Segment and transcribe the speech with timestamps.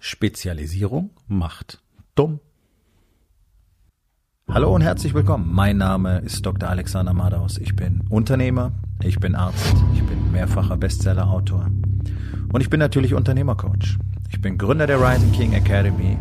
[0.00, 1.82] Spezialisierung macht
[2.14, 2.40] dumm.
[4.48, 5.52] Hallo und herzlich willkommen.
[5.52, 6.70] Mein Name ist Dr.
[6.70, 7.58] Alexander Madaus.
[7.58, 11.66] Ich bin Unternehmer, ich bin Arzt, ich bin mehrfacher Bestsellerautor
[12.50, 13.98] und ich bin natürlich Unternehmercoach.
[14.30, 16.16] Ich bin Gründer der Rising King Academy,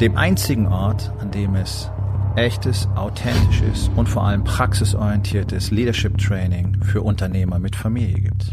[0.00, 1.92] dem einzigen Ort, an dem es
[2.34, 8.52] echtes, authentisches und vor allem praxisorientiertes Leadership Training für Unternehmer mit Familie gibt.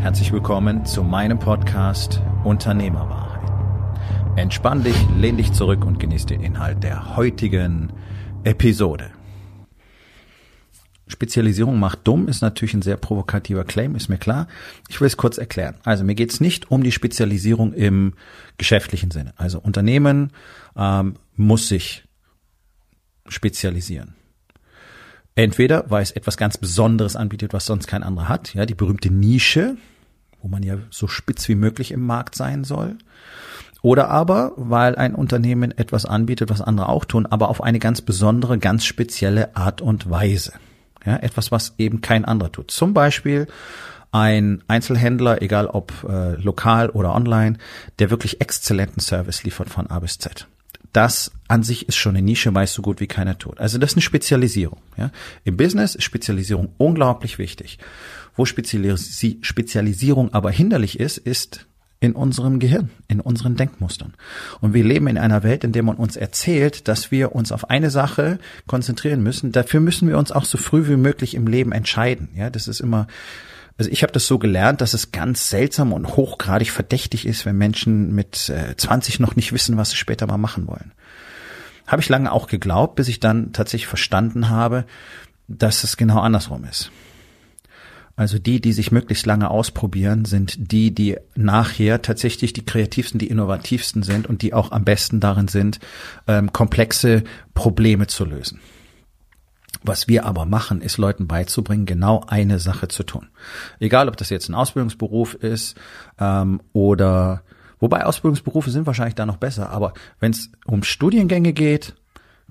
[0.00, 3.50] Herzlich willkommen zu meinem Podcast Unternehmerwahrheit.
[4.34, 7.92] Entspann dich, lehn dich zurück und genieß den Inhalt der heutigen
[8.42, 9.10] Episode.
[11.06, 14.48] Spezialisierung macht dumm ist natürlich ein sehr provokativer Claim, ist mir klar.
[14.88, 15.74] Ich will es kurz erklären.
[15.84, 18.14] Also mir geht es nicht um die Spezialisierung im
[18.56, 19.34] geschäftlichen Sinne.
[19.36, 20.32] Also Unternehmen
[20.76, 22.04] ähm, muss sich
[23.28, 24.14] spezialisieren.
[25.34, 29.10] Entweder, weil es etwas ganz Besonderes anbietet, was sonst kein anderer hat, ja, die berühmte
[29.10, 29.76] Nische,
[30.42, 32.96] wo man ja so spitz wie möglich im Markt sein soll.
[33.82, 38.02] Oder aber, weil ein Unternehmen etwas anbietet, was andere auch tun, aber auf eine ganz
[38.02, 40.52] besondere, ganz spezielle Art und Weise.
[41.04, 42.70] Ja, etwas, was eben kein anderer tut.
[42.70, 43.46] Zum Beispiel
[44.12, 47.56] ein Einzelhändler, egal ob äh, lokal oder online,
[47.98, 50.46] der wirklich exzellenten Service liefert von A bis Z
[50.92, 53.58] das an sich ist schon eine Nische, weiß so gut wie keiner tut.
[53.60, 54.80] Also das ist eine Spezialisierung.
[54.96, 55.10] Ja?
[55.44, 57.78] Im Business ist Spezialisierung unglaublich wichtig.
[58.36, 61.66] Wo Spezialis Spezialisierung aber hinderlich ist, ist
[62.00, 64.14] in unserem Gehirn, in unseren Denkmustern.
[64.60, 67.68] Und wir leben in einer Welt, in der man uns erzählt, dass wir uns auf
[67.68, 69.52] eine Sache konzentrieren müssen.
[69.52, 72.28] Dafür müssen wir uns auch so früh wie möglich im Leben entscheiden.
[72.34, 73.06] Ja, das ist immer
[73.80, 77.56] also ich habe das so gelernt, dass es ganz seltsam und hochgradig verdächtig ist, wenn
[77.56, 80.92] Menschen mit äh, 20 noch nicht wissen, was sie später mal machen wollen.
[81.86, 84.84] Habe ich lange auch geglaubt, bis ich dann tatsächlich verstanden habe,
[85.48, 86.90] dass es genau andersrum ist.
[88.16, 93.28] Also die, die sich möglichst lange ausprobieren, sind die, die nachher tatsächlich die kreativsten, die
[93.28, 95.80] innovativsten sind und die auch am besten darin sind,
[96.26, 98.60] ähm, komplexe Probleme zu lösen.
[99.82, 103.28] Was wir aber machen, ist Leuten beizubringen, genau eine Sache zu tun.
[103.78, 105.76] Egal, ob das jetzt ein Ausbildungsberuf ist
[106.18, 107.42] ähm, oder
[107.78, 111.94] wobei Ausbildungsberufe sind wahrscheinlich da noch besser, aber wenn es um Studiengänge geht,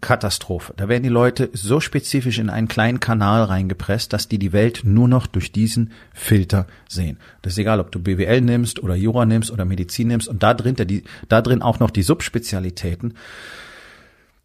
[0.01, 0.73] Katastrophe.
[0.77, 4.81] Da werden die Leute so spezifisch in einen kleinen Kanal reingepresst, dass die die Welt
[4.83, 7.17] nur noch durch diesen Filter sehen.
[7.41, 10.53] Das ist egal, ob du BWL nimmst oder Jura nimmst oder Medizin nimmst und da
[10.53, 10.85] drin, da,
[11.27, 13.15] da drin auch noch die Subspezialitäten.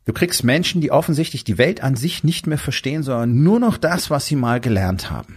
[0.04, 3.76] Du kriegst Menschen, die offensichtlich die Welt an sich nicht mehr verstehen, sondern nur noch
[3.78, 5.36] das, was sie mal gelernt haben.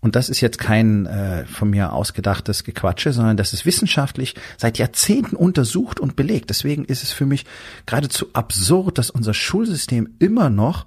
[0.00, 4.76] Und das ist jetzt kein äh, von mir ausgedachtes Gequatsche, sondern das ist wissenschaftlich seit
[4.76, 6.50] Jahrzehnten untersucht und belegt.
[6.50, 7.46] Deswegen ist es für mich
[7.86, 10.86] geradezu absurd, dass unser Schulsystem immer noch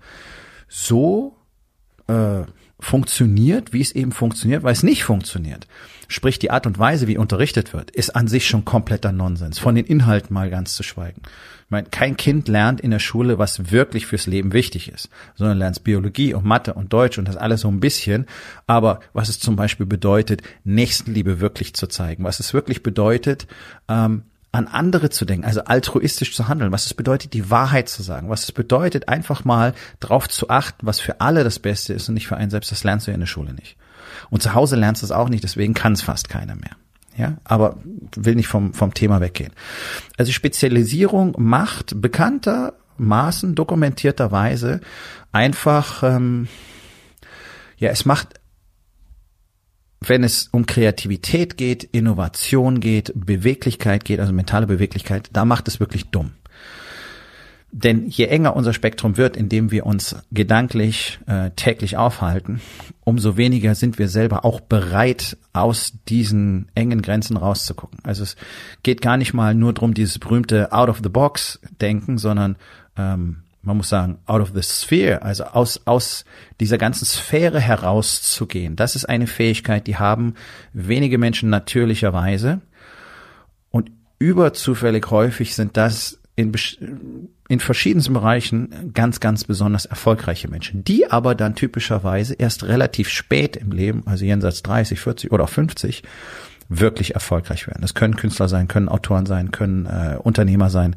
[0.67, 1.37] so
[2.07, 2.41] äh,
[2.79, 5.67] funktioniert, wie es eben funktioniert, weil es nicht funktioniert.
[6.07, 9.57] Sprich, die Art und Weise, wie unterrichtet wird, ist an sich schon kompletter Nonsens.
[9.57, 11.21] Von den Inhalten mal ganz zu schweigen.
[11.65, 15.57] Ich meine, kein Kind lernt in der Schule, was wirklich fürs Leben wichtig ist, sondern
[15.57, 18.27] lernt Biologie und Mathe und Deutsch und das alles so ein bisschen.
[18.67, 23.47] Aber was es zum Beispiel bedeutet, Nächstenliebe wirklich zu zeigen, was es wirklich bedeutet,
[23.89, 24.23] ähm,
[24.55, 28.29] an andere zu denken, also altruistisch zu handeln, was es bedeutet, die Wahrheit zu sagen,
[28.29, 32.15] was es bedeutet, einfach mal drauf zu achten, was für alle das Beste ist und
[32.15, 33.77] nicht für einen selbst, das lernst du ja in der Schule nicht.
[34.29, 36.75] Und zu Hause lernst du es auch nicht, deswegen kann es fast keiner mehr.
[37.17, 37.77] Ja, aber
[38.15, 39.53] will nicht vom, vom Thema weggehen.
[40.17, 44.81] Also Spezialisierung macht bekanntermaßen, dokumentierterweise
[45.31, 46.49] einfach, ähm,
[47.77, 48.39] ja, es macht
[50.09, 55.79] wenn es um Kreativität geht, Innovation geht, Beweglichkeit geht, also mentale Beweglichkeit, da macht es
[55.79, 56.31] wirklich dumm.
[57.77, 62.61] Denn je enger unser Spektrum wird, in dem wir uns gedanklich äh, täglich aufhalten,
[63.03, 67.99] umso weniger sind wir selber auch bereit, aus diesen engen Grenzen rauszugucken.
[68.03, 68.37] Also es
[68.83, 72.55] geht gar nicht mal nur drum, dieses berühmte Out-of-the-Box-Denken, sondern
[72.95, 76.25] ähm, man muss sagen, out of the sphere, also aus, aus
[76.59, 78.75] dieser ganzen Sphäre herauszugehen.
[78.75, 80.35] Das ist eine Fähigkeit, die haben
[80.73, 82.61] wenige Menschen natürlicherweise.
[83.71, 86.53] Und überzufällig häufig sind das in,
[87.47, 93.55] in verschiedensten Bereichen ganz, ganz besonders erfolgreiche Menschen, die aber dann typischerweise erst relativ spät
[93.55, 96.03] im Leben, also jenseits 30, 40 oder 50,
[96.67, 97.81] wirklich erfolgreich werden.
[97.81, 100.95] Das können Künstler sein, können Autoren sein, können äh, Unternehmer sein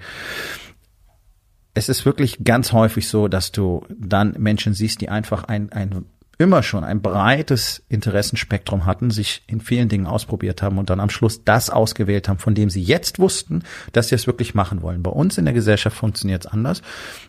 [1.78, 6.06] es ist wirklich ganz häufig so, dass du dann Menschen siehst, die einfach ein, ein
[6.36, 11.10] immer schon ein breites Interessenspektrum hatten, sich in vielen Dingen ausprobiert haben und dann am
[11.10, 15.02] Schluss das ausgewählt haben, von dem sie jetzt wussten, dass sie es wirklich machen wollen.
[15.02, 16.82] Bei uns in der Gesellschaft funktioniert es anders.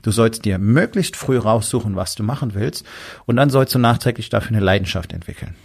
[0.04, 2.86] Du sollst dir möglichst früh raussuchen, was du machen willst
[3.26, 5.56] und dann sollst du nachträglich dafür eine Leidenschaft entwickeln.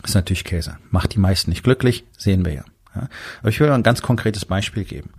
[0.00, 0.78] Das ist natürlich Käse.
[0.90, 2.64] Macht die meisten nicht glücklich, sehen wir ja.
[3.40, 5.10] Aber ich will ein ganz konkretes Beispiel geben.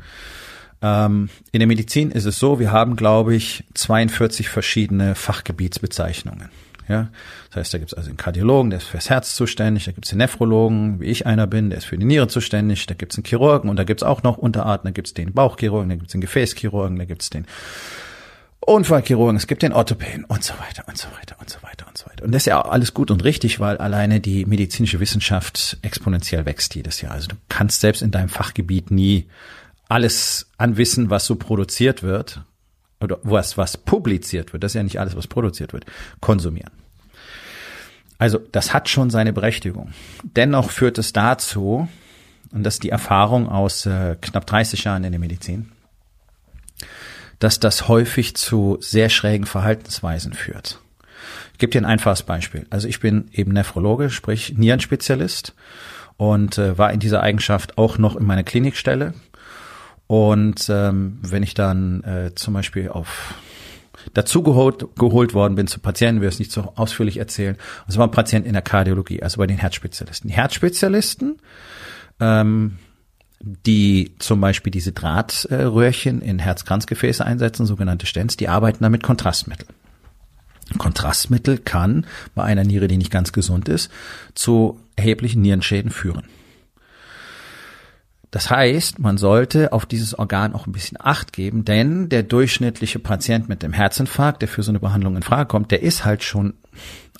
[0.83, 6.49] Ähm, in der Medizin ist es so, wir haben, glaube ich, 42 verschiedene Fachgebietsbezeichnungen.
[6.89, 7.07] Ja,
[7.47, 10.05] das heißt, da gibt es also einen Kardiologen, der ist fürs Herz zuständig, da gibt
[10.05, 13.13] es den Nephrologen, wie ich einer bin, der ist für die Niere zuständig, da gibt
[13.13, 15.87] es einen Chirurgen und da gibt es auch noch Unterarten, da gibt es den Bauchchirurgen,
[15.87, 17.45] da gibt es den Gefäßchirurgen, da gibt es den
[18.59, 21.97] Unfallchirurgen, es gibt den Orthopäden und so weiter und so weiter und so weiter und
[21.97, 22.25] so weiter.
[22.25, 26.75] Und das ist ja alles gut und richtig, weil alleine die medizinische Wissenschaft exponentiell wächst
[26.75, 27.13] jedes Jahr.
[27.13, 29.27] Also du kannst selbst in deinem Fachgebiet nie
[29.89, 32.43] alles an Wissen, was so produziert wird,
[33.03, 35.85] oder was, was publiziert wird, das ist ja nicht alles, was produziert wird,
[36.21, 36.71] konsumieren.
[38.17, 39.91] Also das hat schon seine Berechtigung.
[40.23, 41.89] Dennoch führt es dazu,
[42.51, 45.71] und das ist die Erfahrung aus äh, knapp 30 Jahren in der Medizin,
[47.39, 50.79] dass das häufig zu sehr schrägen Verhaltensweisen führt.
[51.51, 52.65] Ich gebe dir ein einfaches Beispiel.
[52.69, 55.53] Also ich bin eben Nephrologe, sprich Nierenspezialist
[56.15, 59.13] und äh, war in dieser Eigenschaft auch noch in meiner Klinikstelle
[60.07, 63.35] und ähm, wenn ich dann äh, zum Beispiel auf
[64.13, 67.57] dazu geholt, geholt worden bin zu Patienten, will es nicht so ausführlich erzählen.
[67.87, 70.29] Das war ein Patient in der Kardiologie, also bei den Herzspezialisten.
[70.29, 71.37] Die Herzspezialisten,
[72.19, 72.77] ähm,
[73.39, 79.67] die zum Beispiel diese Drahtröhrchen in Herzkranzgefäße einsetzen, sogenannte Stents, die arbeiten da mit Kontrastmittel.
[80.77, 83.91] Kontrastmittel kann bei einer Niere, die nicht ganz gesund ist,
[84.33, 86.23] zu erheblichen Nierenschäden führen.
[88.33, 92.97] Das heißt, man sollte auf dieses Organ auch ein bisschen Acht geben, denn der durchschnittliche
[92.97, 96.23] Patient mit dem Herzinfarkt, der für so eine Behandlung in Frage kommt, der ist halt
[96.23, 96.55] schon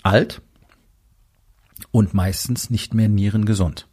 [0.02, 0.42] alt
[1.92, 3.88] und meistens nicht mehr nierengesund.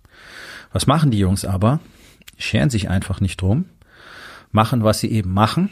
[0.73, 1.81] Was machen die Jungs aber?
[2.39, 3.67] Scheren sich einfach nicht drum,
[4.51, 5.69] machen, was sie eben machen,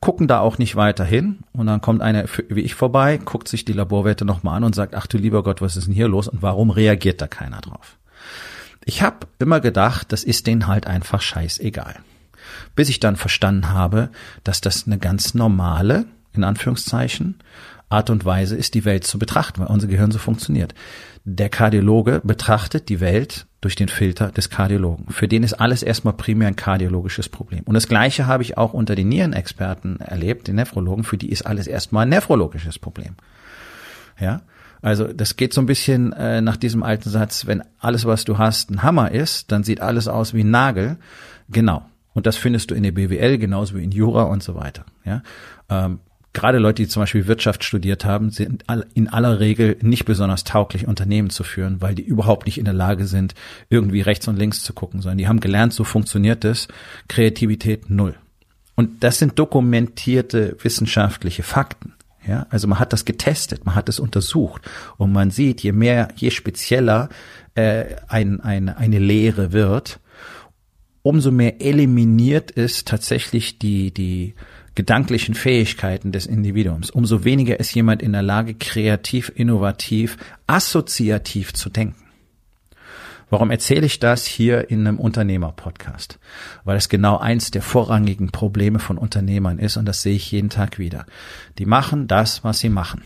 [0.00, 3.64] gucken da auch nicht weiter hin und dann kommt einer wie ich vorbei, guckt sich
[3.64, 6.28] die Laborwerte nochmal an und sagt, ach du lieber Gott, was ist denn hier los
[6.28, 7.96] und warum reagiert da keiner drauf?
[8.84, 11.96] Ich habe immer gedacht, das ist denen halt einfach scheißegal.
[12.74, 14.10] Bis ich dann verstanden habe,
[14.44, 17.36] dass das eine ganz normale, in Anführungszeichen,
[17.90, 20.74] Art und Weise ist, die Welt zu betrachten, weil unser Gehirn so funktioniert.
[21.24, 25.06] Der Kardiologe betrachtet die Welt durch den Filter des Kardiologen.
[25.10, 27.62] Für den ist alles erstmal primär ein kardiologisches Problem.
[27.64, 31.42] Und das Gleiche habe ich auch unter den Nierenexperten erlebt, den Nephrologen, für die ist
[31.42, 33.16] alles erstmal ein nephrologisches Problem.
[34.18, 34.42] Ja,
[34.82, 38.38] also das geht so ein bisschen äh, nach diesem alten Satz, wenn alles, was du
[38.38, 40.96] hast, ein Hammer ist, dann sieht alles aus wie ein Nagel.
[41.48, 41.84] Genau.
[42.12, 44.84] Und das findest du in der BWL genauso wie in Jura und so weiter.
[45.04, 45.22] Ja.
[45.68, 46.00] Ähm,
[46.32, 50.86] Gerade Leute, die zum Beispiel Wirtschaft studiert haben, sind in aller Regel nicht besonders tauglich,
[50.86, 53.34] Unternehmen zu führen, weil die überhaupt nicht in der Lage sind,
[53.68, 56.68] irgendwie rechts und links zu gucken, sondern die haben gelernt, so funktioniert es.
[57.08, 58.14] Kreativität null.
[58.76, 61.94] Und das sind dokumentierte wissenschaftliche Fakten.
[62.26, 64.62] Ja, also man hat das getestet, man hat es untersucht
[64.98, 67.08] und man sieht, je mehr, je spezieller
[67.54, 70.00] äh, ein, ein, eine Lehre wird,
[71.02, 74.34] umso mehr eliminiert es tatsächlich die, die
[74.74, 76.90] gedanklichen Fähigkeiten des Individuums.
[76.90, 82.09] Umso weniger ist jemand in der Lage, kreativ, innovativ, assoziativ zu denken.
[83.30, 86.18] Warum erzähle ich das hier in einem Unternehmer-Podcast?
[86.64, 90.50] Weil es genau eins der vorrangigen Probleme von Unternehmern ist und das sehe ich jeden
[90.50, 91.06] Tag wieder.
[91.58, 93.02] Die machen das, was sie machen.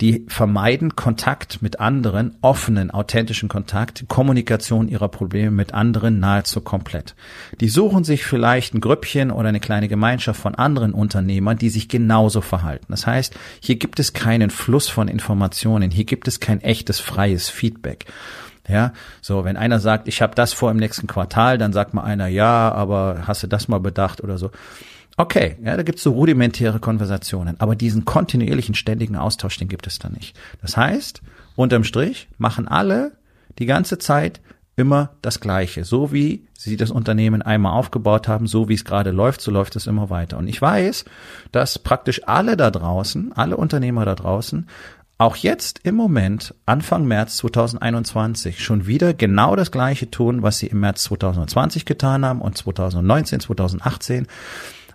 [0.00, 7.14] Die vermeiden Kontakt mit anderen, offenen, authentischen Kontakt, Kommunikation ihrer Probleme mit anderen nahezu komplett.
[7.60, 11.88] Die suchen sich vielleicht ein Grüppchen oder eine kleine Gemeinschaft von anderen Unternehmern, die sich
[11.88, 12.86] genauso verhalten.
[12.90, 17.48] Das heißt, hier gibt es keinen Fluss von Informationen, hier gibt es kein echtes freies
[17.48, 18.06] Feedback.
[18.68, 22.02] Ja, so wenn einer sagt, ich habe das vor im nächsten Quartal, dann sagt mal
[22.02, 24.50] einer, ja, aber hast du das mal bedacht oder so.
[25.16, 29.98] Okay, ja, da gibt's so rudimentäre Konversationen, aber diesen kontinuierlichen, ständigen Austausch, den gibt es
[29.98, 30.36] da nicht.
[30.60, 31.22] Das heißt,
[31.54, 33.12] unterm Strich machen alle
[33.58, 34.40] die ganze Zeit
[34.76, 35.84] immer das Gleiche.
[35.84, 39.74] So wie sie das Unternehmen einmal aufgebaut haben, so wie es gerade läuft, so läuft
[39.74, 40.36] es immer weiter.
[40.36, 41.06] Und ich weiß,
[41.50, 44.68] dass praktisch alle da draußen, alle Unternehmer da draußen
[45.18, 50.66] auch jetzt im Moment, Anfang März 2021, schon wieder genau das Gleiche tun, was sie
[50.66, 54.26] im März 2020 getan haben und 2019, 2018,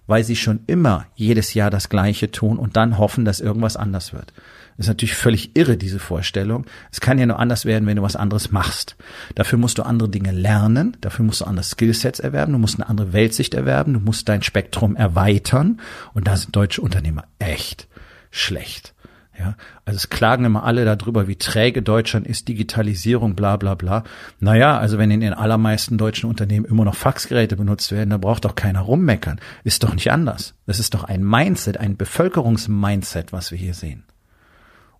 [0.05, 4.13] weil sie schon immer jedes Jahr das Gleiche tun und dann hoffen, dass irgendwas anders
[4.13, 4.31] wird.
[4.77, 6.65] Das ist natürlich völlig irre, diese Vorstellung.
[6.91, 8.95] Es kann ja nur anders werden, wenn du was anderes machst.
[9.33, 12.89] Dafür musst du andere Dinge lernen, dafür musst du andere Skillsets erwerben, du musst eine
[12.89, 15.81] andere Weltsicht erwerben, du musst dein Spektrum erweitern
[16.13, 17.87] und da sind deutsche Unternehmer echt
[18.29, 18.93] schlecht.
[19.39, 24.03] Ja, also es klagen immer alle darüber, wie träge Deutschland ist, Digitalisierung, bla bla bla.
[24.39, 28.43] Naja, also wenn in den allermeisten deutschen Unternehmen immer noch Faxgeräte benutzt werden, da braucht
[28.43, 29.39] doch keiner rummeckern.
[29.63, 30.53] Ist doch nicht anders.
[30.65, 34.03] Das ist doch ein Mindset, ein Bevölkerungsmindset, was wir hier sehen.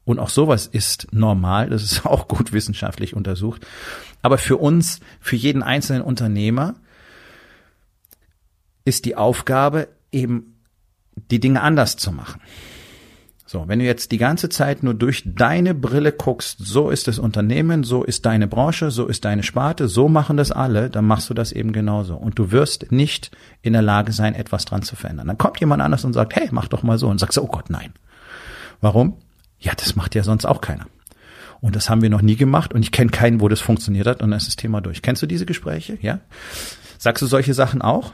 [0.06, 3.68] Und auch sowas ist normal, das ist auch gut wissenschaftlich untersucht.
[4.22, 6.76] Aber für uns, für jeden einzelnen Unternehmer,
[8.86, 10.56] ist die Aufgabe eben,
[11.30, 12.42] die Dinge anders zu machen.
[13.52, 17.20] So, wenn du jetzt die ganze Zeit nur durch deine Brille guckst, so ist das
[17.20, 21.30] Unternehmen, so ist deine Branche, so ist deine Sparte, so machen das alle, dann machst
[21.30, 22.16] du das eben genauso.
[22.16, 23.30] Und du wirst nicht
[23.62, 25.28] in der Lage sein, etwas dran zu verändern.
[25.28, 27.10] Dann kommt jemand anders und sagt, hey, mach doch mal so.
[27.10, 27.92] Und sagst, oh Gott, nein.
[28.80, 29.18] Warum?
[29.60, 30.88] Ja, das macht ja sonst auch keiner.
[31.60, 34.22] Und das haben wir noch nie gemacht und ich kenne keinen, wo das funktioniert hat
[34.22, 35.02] und dann ist das Thema durch.
[35.02, 35.98] Kennst du diese Gespräche?
[36.02, 36.22] Ja?
[37.00, 38.14] Sagst du solche Sachen auch?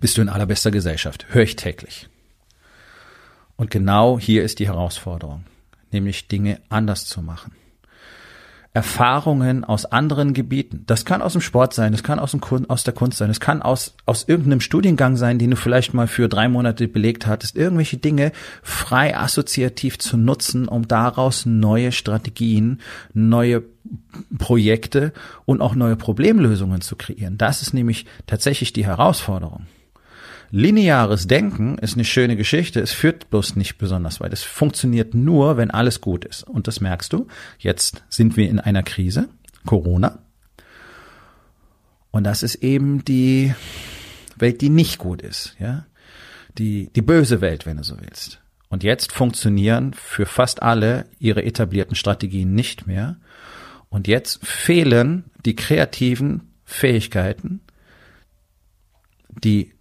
[0.00, 1.26] Bist du in allerbester Gesellschaft?
[1.28, 2.08] Hör ich täglich.
[3.56, 5.44] Und genau hier ist die Herausforderung,
[5.92, 7.52] nämlich Dinge anders zu machen.
[8.74, 10.82] Erfahrungen aus anderen Gebieten.
[10.86, 13.38] Das kann aus dem Sport sein, das kann aus, dem, aus der Kunst sein, das
[13.38, 17.56] kann aus, aus irgendeinem Studiengang sein, den du vielleicht mal für drei Monate belegt hattest.
[17.56, 18.32] Irgendwelche Dinge
[18.64, 22.80] frei assoziativ zu nutzen, um daraus neue Strategien,
[23.12, 23.62] neue
[24.38, 25.12] Projekte
[25.44, 27.38] und auch neue Problemlösungen zu kreieren.
[27.38, 29.66] Das ist nämlich tatsächlich die Herausforderung.
[30.56, 34.32] Lineares Denken ist eine schöne Geschichte, es führt bloß nicht besonders weit.
[34.32, 36.44] Es funktioniert nur, wenn alles gut ist.
[36.44, 37.26] Und das merkst du.
[37.58, 39.28] Jetzt sind wir in einer Krise,
[39.66, 40.20] Corona.
[42.12, 43.52] Und das ist eben die
[44.36, 45.86] Welt, die nicht gut ist, ja.
[46.56, 48.40] Die, die böse Welt, wenn du so willst.
[48.68, 53.16] Und jetzt funktionieren für fast alle ihre etablierten Strategien nicht mehr.
[53.88, 57.60] Und jetzt fehlen die kreativen Fähigkeiten,
[59.30, 59.73] die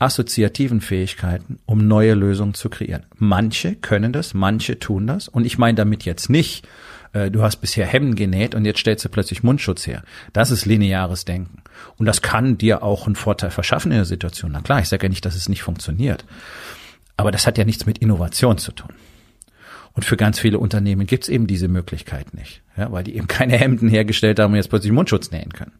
[0.00, 3.04] assoziativen Fähigkeiten, um neue Lösungen zu kreieren.
[3.16, 5.28] Manche können das, manche tun das.
[5.28, 6.66] Und ich meine damit jetzt nicht,
[7.12, 10.02] äh, du hast bisher Hemden genäht und jetzt stellst du plötzlich Mundschutz her.
[10.32, 11.62] Das ist lineares Denken.
[11.96, 14.52] Und das kann dir auch einen Vorteil verschaffen in der Situation.
[14.52, 16.24] Na klar, ich sage ja nicht, dass es nicht funktioniert.
[17.16, 18.94] Aber das hat ja nichts mit Innovation zu tun.
[19.92, 23.26] Und für ganz viele Unternehmen gibt es eben diese Möglichkeit nicht, ja, weil die eben
[23.26, 25.72] keine Hemden hergestellt haben und jetzt plötzlich Mundschutz nähen können.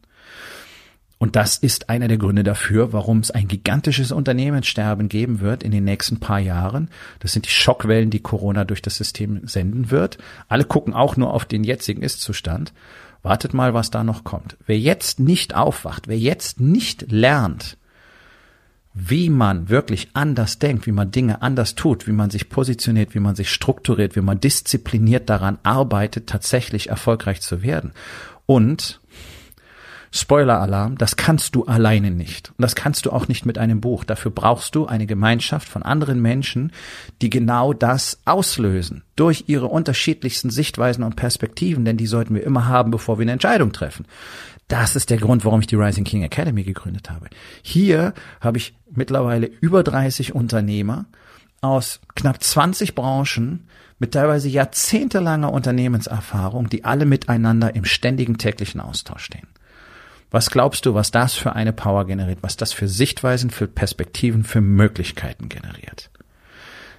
[1.22, 5.70] Und das ist einer der Gründe dafür, warum es ein gigantisches Unternehmenssterben geben wird in
[5.70, 6.88] den nächsten paar Jahren.
[7.18, 10.16] Das sind die Schockwellen, die Corona durch das System senden wird.
[10.48, 12.72] Alle gucken auch nur auf den jetzigen Ist-Zustand.
[13.22, 14.56] Wartet mal, was da noch kommt.
[14.64, 17.76] Wer jetzt nicht aufwacht, wer jetzt nicht lernt,
[18.94, 23.20] wie man wirklich anders denkt, wie man Dinge anders tut, wie man sich positioniert, wie
[23.20, 27.92] man sich strukturiert, wie man diszipliniert daran arbeitet, tatsächlich erfolgreich zu werden.
[28.46, 28.99] Und
[30.12, 32.50] Spoiler-Alarm, das kannst du alleine nicht.
[32.50, 34.02] Und das kannst du auch nicht mit einem Buch.
[34.02, 36.72] Dafür brauchst du eine Gemeinschaft von anderen Menschen,
[37.22, 39.04] die genau das auslösen.
[39.14, 43.32] Durch ihre unterschiedlichsten Sichtweisen und Perspektiven, denn die sollten wir immer haben, bevor wir eine
[43.32, 44.04] Entscheidung treffen.
[44.66, 47.28] Das ist der Grund, warum ich die Rising King Academy gegründet habe.
[47.62, 51.06] Hier habe ich mittlerweile über 30 Unternehmer
[51.60, 53.68] aus knapp 20 Branchen
[54.00, 59.46] mit teilweise jahrzehntelanger Unternehmenserfahrung, die alle miteinander im ständigen täglichen Austausch stehen.
[60.30, 64.44] Was glaubst du, was das für eine Power generiert, was das für Sichtweisen, für Perspektiven,
[64.44, 66.10] für Möglichkeiten generiert?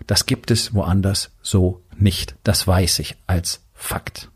[0.07, 2.35] Das gibt es woanders so nicht.
[2.43, 4.29] Das weiß ich als Fakt.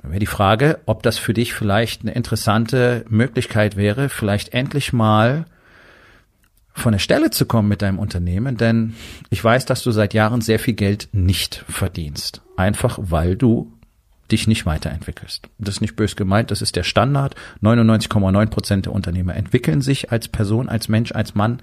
[0.00, 4.92] Dann wäre die Frage, ob das für dich vielleicht eine interessante Möglichkeit wäre, vielleicht endlich
[4.92, 5.46] mal
[6.74, 8.94] von der Stelle zu kommen mit deinem Unternehmen, denn
[9.30, 12.40] ich weiß, dass du seit Jahren sehr viel Geld nicht verdienst.
[12.56, 13.72] Einfach weil du
[14.32, 15.48] dich nicht weiterentwickelst.
[15.58, 17.34] Das ist nicht bös gemeint, das ist der Standard.
[17.62, 21.60] 99,9 Prozent der Unternehmer entwickeln sich als Person, als Mensch, als Mann,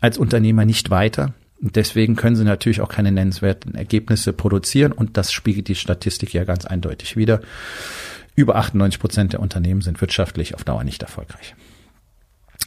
[0.00, 1.34] als Unternehmer nicht weiter.
[1.60, 6.32] Und deswegen können sie natürlich auch keine nennenswerten Ergebnisse produzieren und das spiegelt die Statistik
[6.32, 7.40] ja ganz eindeutig wieder.
[8.34, 11.54] Über 98 Prozent der Unternehmen sind wirtschaftlich auf Dauer nicht erfolgreich.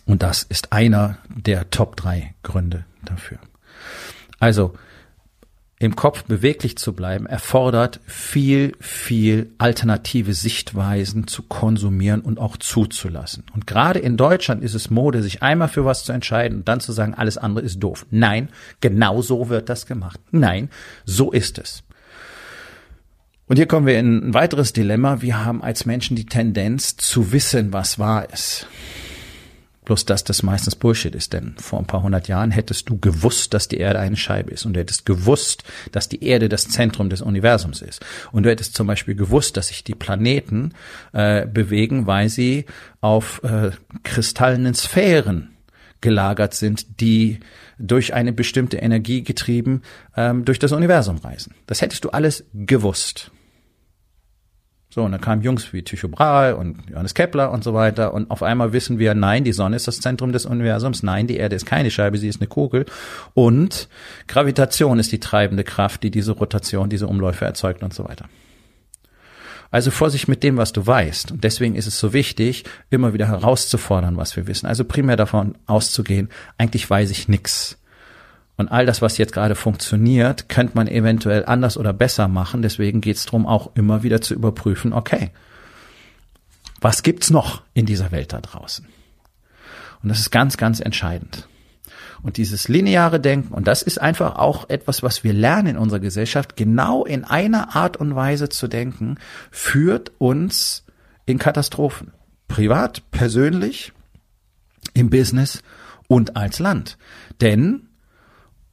[0.05, 3.37] Und das ist einer der Top drei Gründe dafür.
[4.39, 4.73] Also
[5.81, 13.45] im Kopf beweglich zu bleiben, erfordert viel, viel alternative Sichtweisen zu konsumieren und auch zuzulassen.
[13.55, 16.81] Und gerade in Deutschland ist es Mode, sich einmal für was zu entscheiden und dann
[16.81, 18.05] zu sagen, alles andere ist doof.
[18.11, 18.49] Nein,
[18.81, 20.19] genau so wird das gemacht.
[20.31, 20.69] Nein,
[21.05, 21.83] so ist es.
[23.47, 25.21] Und hier kommen wir in ein weiteres Dilemma.
[25.21, 28.67] Wir haben als Menschen die Tendenz zu wissen, was wahr ist.
[29.89, 33.55] Bloß, dass das meistens Bullshit ist, denn vor ein paar hundert Jahren hättest du gewusst,
[33.55, 37.09] dass die Erde eine Scheibe ist und du hättest gewusst, dass die Erde das Zentrum
[37.09, 38.05] des Universums ist.
[38.31, 40.75] Und du hättest zum Beispiel gewusst, dass sich die Planeten
[41.11, 42.67] äh, bewegen, weil sie
[43.01, 43.71] auf äh,
[44.03, 45.57] kristallenen Sphären
[46.01, 47.39] gelagert sind, die
[47.79, 49.81] durch eine bestimmte Energie getrieben
[50.15, 51.55] ähm, durch das Universum reisen.
[51.65, 53.31] Das hättest du alles gewusst.
[54.91, 58.11] So, und dann kamen Jungs wie Tycho Brahe und Johannes Kepler und so weiter.
[58.11, 61.03] Und auf einmal wissen wir, nein, die Sonne ist das Zentrum des Universums.
[61.03, 62.85] Nein, die Erde ist keine Scheibe, sie ist eine Kugel.
[63.35, 63.87] Und
[64.27, 68.25] Gravitation ist die treibende Kraft, die diese Rotation, diese Umläufe erzeugt und so weiter.
[69.71, 71.33] Also Vorsicht mit dem, was du weißt.
[71.33, 74.65] Und deswegen ist es so wichtig, immer wieder herauszufordern, was wir wissen.
[74.65, 77.78] Also primär davon auszugehen, eigentlich weiß ich nix.
[78.59, 82.61] Und all das, was jetzt gerade funktioniert, könnte man eventuell anders oder besser machen.
[82.61, 85.29] Deswegen geht es darum, auch immer wieder zu überprüfen, okay,
[86.81, 88.85] was gibt's noch in dieser Welt da draußen?
[90.03, 91.47] Und das ist ganz, ganz entscheidend.
[92.21, 96.01] Und dieses lineare Denken, und das ist einfach auch etwas, was wir lernen in unserer
[96.01, 99.19] Gesellschaft, genau in einer Art und Weise zu denken,
[99.51, 100.83] führt uns
[101.25, 102.11] in Katastrophen.
[102.49, 103.93] Privat, persönlich,
[104.93, 105.63] im Business
[106.09, 106.97] und als Land.
[107.39, 107.85] Denn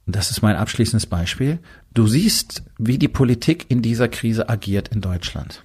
[0.07, 1.59] das ist mein abschließendes Beispiel,
[1.93, 5.65] du siehst, wie die Politik in dieser Krise agiert in Deutschland.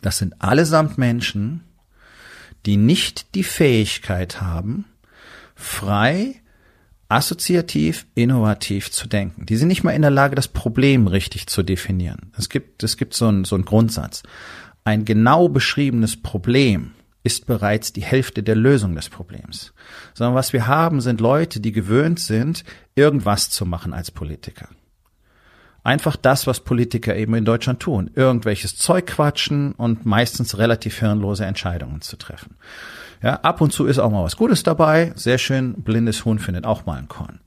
[0.00, 1.62] Das sind allesamt Menschen,
[2.66, 4.84] die nicht die Fähigkeit haben,
[5.54, 6.34] frei,
[7.08, 9.46] assoziativ, innovativ zu denken.
[9.46, 12.32] Die sind nicht mal in der Lage, das Problem richtig zu definieren.
[12.36, 14.22] Es gibt, es gibt so einen, so einen Grundsatz.
[14.84, 16.92] Ein genau beschriebenes Problem
[17.28, 19.74] ist bereits die Hälfte der Lösung des Problems.
[20.14, 24.70] Sondern was wir haben, sind Leute, die gewöhnt sind, irgendwas zu machen als Politiker.
[25.84, 28.10] Einfach das, was Politiker eben in Deutschland tun.
[28.14, 32.56] Irgendwelches Zeug quatschen und meistens relativ hirnlose Entscheidungen zu treffen.
[33.22, 35.12] Ja, ab und zu ist auch mal was Gutes dabei.
[35.14, 35.74] Sehr schön.
[35.82, 37.40] Blindes Huhn findet auch mal ein Korn.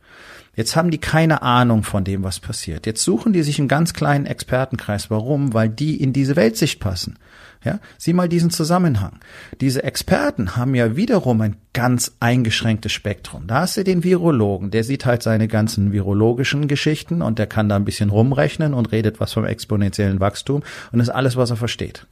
[0.55, 2.85] Jetzt haben die keine Ahnung von dem, was passiert.
[2.85, 5.09] Jetzt suchen die sich einen ganz kleinen Expertenkreis.
[5.09, 5.55] Warum?
[5.55, 7.17] Weil die in diese Weltsicht passen.
[7.63, 9.19] Ja, sieh mal diesen Zusammenhang.
[9.59, 13.45] Diese Experten haben ja wiederum ein ganz eingeschränktes Spektrum.
[13.45, 17.69] Da hast du den Virologen, der sieht halt seine ganzen virologischen Geschichten und der kann
[17.69, 21.51] da ein bisschen rumrechnen und redet was vom exponentiellen Wachstum und das ist alles, was
[21.51, 22.07] er versteht.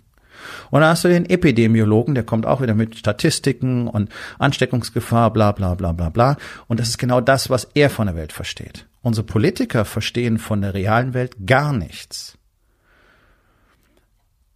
[0.72, 5.52] Und dann hast du den Epidemiologen, der kommt auch wieder mit Statistiken und Ansteckungsgefahr, bla
[5.52, 6.38] bla bla bla bla.
[6.68, 8.88] Und das ist genau das, was er von der Welt versteht.
[9.02, 12.39] Unsere Politiker verstehen von der realen Welt gar nichts.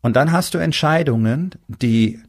[0.03, 2.19] Und dann hast du Entscheidungen, die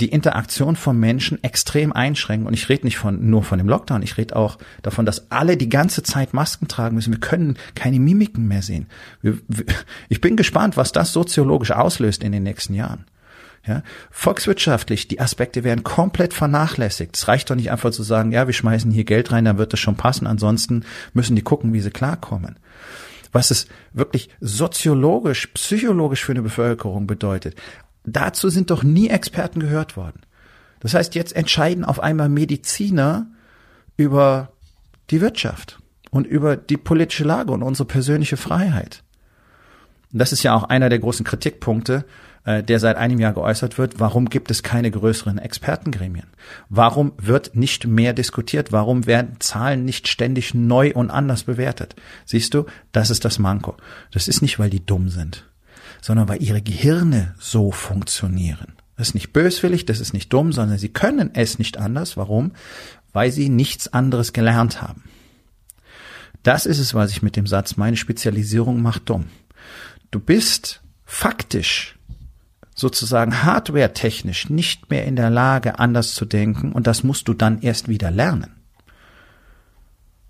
[0.00, 2.46] die Interaktion von Menschen extrem einschränken.
[2.46, 5.56] Und ich rede nicht von, nur von dem Lockdown, ich rede auch davon, dass alle
[5.56, 7.14] die ganze Zeit Masken tragen müssen.
[7.14, 8.86] Wir können keine Mimiken mehr sehen.
[9.22, 9.64] Wir, wir,
[10.10, 13.06] ich bin gespannt, was das soziologisch auslöst in den nächsten Jahren.
[13.66, 17.16] Ja, volkswirtschaftlich, die Aspekte werden komplett vernachlässigt.
[17.16, 19.72] Es reicht doch nicht einfach zu sagen, ja, wir schmeißen hier Geld rein, dann wird
[19.72, 20.26] das schon passen.
[20.28, 22.58] Ansonsten müssen die gucken, wie sie klarkommen
[23.36, 27.54] was es wirklich soziologisch, psychologisch für eine Bevölkerung bedeutet.
[28.04, 30.22] Dazu sind doch nie Experten gehört worden.
[30.80, 33.26] Das heißt, jetzt entscheiden auf einmal Mediziner
[33.98, 34.52] über
[35.10, 35.78] die Wirtschaft
[36.10, 39.02] und über die politische Lage und unsere persönliche Freiheit.
[40.12, 42.04] Das ist ja auch einer der großen Kritikpunkte
[42.46, 46.28] äh, der seit einem Jahr geäußert wird, warum gibt es keine größeren Expertengremien?
[46.70, 48.72] Warum wird nicht mehr diskutiert?
[48.72, 51.96] Warum werden Zahlen nicht ständig neu und anders bewertet?
[52.24, 53.76] Siehst du, das ist das Manko.
[54.12, 55.44] Das ist nicht, weil die dumm sind,
[56.00, 58.74] sondern weil ihre Gehirne so funktionieren.
[58.96, 62.16] Das ist nicht böswillig, das ist nicht dumm, sondern sie können es nicht anders.
[62.16, 62.52] Warum?
[63.12, 65.02] Weil sie nichts anderes gelernt haben.
[66.44, 69.26] Das ist es, was ich mit dem Satz, meine Spezialisierung macht dumm.
[70.16, 71.98] Du bist faktisch
[72.74, 77.60] sozusagen hardware-technisch nicht mehr in der Lage, anders zu denken und das musst du dann
[77.60, 78.56] erst wieder lernen.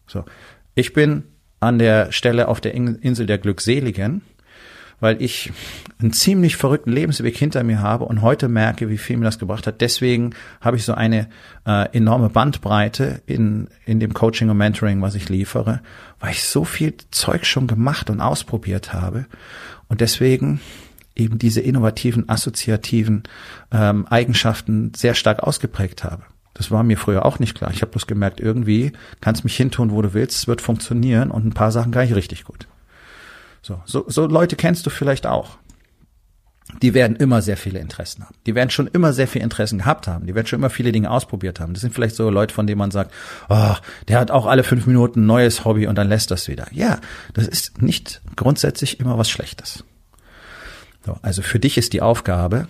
[0.09, 0.25] So.
[0.75, 1.23] Ich bin
[1.61, 4.23] an der Stelle auf der Insel der Glückseligen,
[5.01, 5.53] weil ich
[6.01, 9.67] einen ziemlich verrückten Lebensweg hinter mir habe und heute merke, wie viel mir das gebracht
[9.67, 9.81] hat.
[9.81, 11.29] Deswegen habe ich so eine
[11.67, 15.81] äh, enorme Bandbreite in, in dem Coaching und Mentoring, was ich liefere,
[16.21, 19.27] weil ich so viel Zeug schon gemacht und ausprobiert habe.
[19.89, 20.61] Und deswegen
[21.15, 23.25] eben diese innovativen, assoziativen
[23.73, 26.23] ähm, Eigenschaften sehr stark ausgeprägt habe.
[26.53, 27.71] Das war mir früher auch nicht klar.
[27.71, 31.45] Ich habe bloß gemerkt, irgendwie kannst mich hintun, wo du willst, es wird funktionieren und
[31.45, 32.67] ein paar Sachen gar nicht richtig gut.
[33.67, 35.59] So, so, so Leute kennst du vielleicht auch.
[36.83, 38.37] Die werden immer sehr viele Interessen haben.
[38.47, 40.25] Die werden schon immer sehr viele Interessen gehabt haben.
[40.25, 41.75] Die werden schon immer viele Dinge ausprobiert haben.
[41.75, 43.13] Das sind vielleicht so Leute, von denen man sagt,
[43.49, 43.75] oh,
[44.07, 46.69] der hat auch alle fünf Minuten ein neues Hobby und dann lässt das wieder.
[46.71, 47.01] Ja,
[47.35, 49.83] das ist nicht grundsätzlich immer was Schlechtes.
[51.05, 52.69] So, also für dich ist die Aufgabe,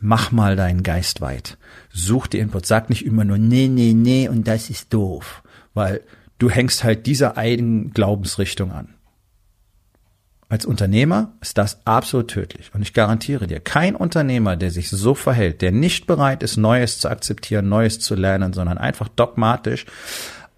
[0.00, 1.56] mach mal deinen Geist weit.
[1.92, 2.66] Such die Input.
[2.66, 5.44] Sag nicht immer nur, nee, nee, nee, und das ist doof.
[5.72, 6.00] Weil
[6.38, 8.95] du hängst halt dieser eigenen Glaubensrichtung an.
[10.48, 12.72] Als Unternehmer ist das absolut tödlich.
[12.72, 16.98] Und ich garantiere dir, kein Unternehmer, der sich so verhält, der nicht bereit ist, Neues
[16.98, 19.86] zu akzeptieren, Neues zu lernen, sondern einfach dogmatisch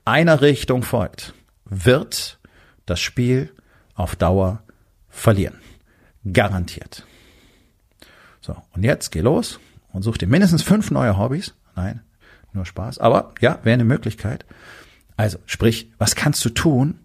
[0.05, 1.33] einer Richtung folgt,
[1.65, 2.39] wird
[2.85, 3.51] das Spiel
[3.95, 4.63] auf Dauer
[5.09, 5.59] verlieren.
[6.31, 7.07] Garantiert.
[8.41, 9.59] So, und jetzt geh los
[9.93, 11.55] und such dir mindestens fünf neue Hobbys.
[11.77, 12.03] Nein,
[12.53, 12.99] nur Spaß.
[12.99, 14.45] Aber ja, wäre eine Möglichkeit.
[15.17, 17.01] Also, sprich, was kannst du tun,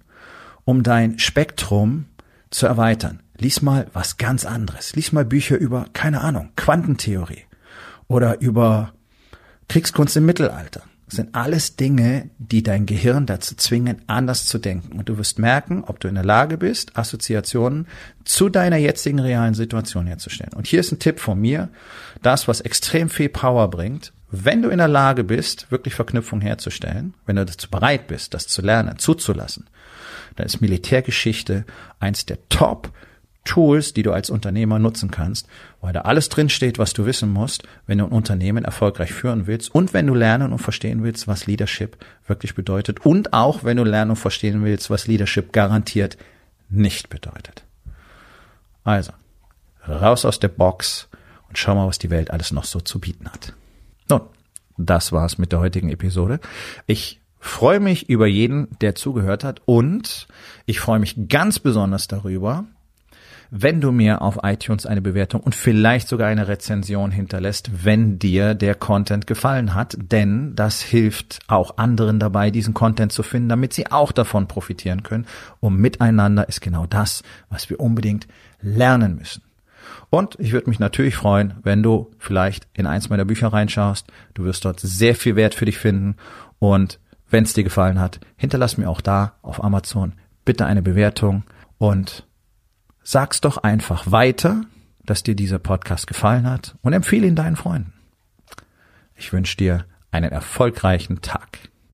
[0.65, 2.05] um dein Spektrum
[2.53, 3.21] zu erweitern?
[3.37, 4.95] Lies mal was ganz anderes.
[4.95, 7.43] Lies mal Bücher über, keine Ahnung, Quantentheorie
[8.07, 8.93] oder über
[9.67, 10.83] Kriegskunst im Mittelalter.
[11.07, 14.97] Das sind alles Dinge, die dein Gehirn dazu zwingen, anders zu denken.
[14.97, 17.87] Und du wirst merken, ob du in der Lage bist, Assoziationen
[18.23, 20.53] zu deiner jetzigen realen Situation herzustellen.
[20.53, 21.69] Und hier ist ein Tipp von mir.
[22.21, 27.13] Das, was extrem viel Power bringt, wenn du in der Lage bist, wirklich Verknüpfung herzustellen,
[27.27, 29.67] wenn du dazu bereit bist, das zu lernen, zuzulassen,
[30.35, 31.65] dann ist Militärgeschichte
[31.99, 32.91] eins der Top
[33.45, 35.47] Tools, die du als Unternehmer nutzen kannst,
[35.81, 39.47] weil da alles drin steht, was du wissen musst, wenn du ein Unternehmen erfolgreich führen
[39.47, 43.77] willst und wenn du lernen und verstehen willst, was Leadership wirklich bedeutet und auch wenn
[43.77, 46.17] du lernen und verstehen willst, was Leadership garantiert
[46.69, 47.65] nicht bedeutet.
[48.85, 49.11] Also,
[49.87, 51.09] raus aus der Box
[51.49, 53.53] und schau mal, was die Welt alles noch so zu bieten hat.
[54.09, 54.21] Nun,
[54.77, 56.39] das war's mit der heutigen Episode.
[56.87, 60.27] Ich freue mich über jeden, der zugehört hat und
[60.65, 62.63] ich freue mich ganz besonders darüber,
[63.51, 68.55] wenn du mir auf iTunes eine Bewertung und vielleicht sogar eine Rezension hinterlässt, wenn dir
[68.55, 73.73] der Content gefallen hat, denn das hilft auch anderen dabei, diesen Content zu finden, damit
[73.73, 75.27] sie auch davon profitieren können.
[75.59, 78.25] Und miteinander ist genau das, was wir unbedingt
[78.61, 79.43] lernen müssen.
[80.09, 84.07] Und ich würde mich natürlich freuen, wenn du vielleicht in eins meiner Bücher reinschaust.
[84.33, 86.15] Du wirst dort sehr viel Wert für dich finden.
[86.57, 86.99] Und
[87.33, 90.13] wenn es dir gefallen hat, hinterlass mir auch da auf Amazon
[90.45, 91.43] bitte eine Bewertung
[91.77, 92.27] und
[93.01, 94.61] sag's doch einfach weiter,
[95.03, 97.93] dass dir dieser Podcast gefallen hat und empfehle ihn deinen Freunden.
[99.15, 101.57] Ich wünsche dir einen erfolgreichen Tag.